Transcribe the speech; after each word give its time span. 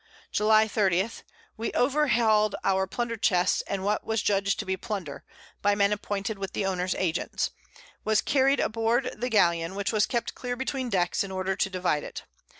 July 0.31 0.67
30. 0.67 1.07
We 1.57 1.71
over 1.73 2.07
hall'd 2.07 2.55
our 2.63 2.87
Plunder 2.87 3.17
Chests, 3.17 3.61
and 3.67 3.83
what 3.85 4.03
was 4.03 4.23
judged 4.23 4.57
to 4.57 4.65
be 4.65 4.75
Plunder, 4.75 5.23
(by 5.61 5.75
Men 5.75 5.93
appointed 5.93 6.39
with 6.39 6.53
the 6.53 6.65
Owners 6.65 6.95
Agents) 6.95 7.51
was 8.03 8.19
carried 8.19 8.59
aboard 8.59 9.13
the 9.15 9.29
Galeon, 9.29 9.75
which 9.75 9.93
was 9.93 10.07
kept 10.07 10.33
clear 10.33 10.55
between 10.55 10.89
Decks, 10.89 11.23
in 11.23 11.29
order 11.31 11.55
to 11.55 11.69
divide 11.69 12.03
it. 12.03 12.23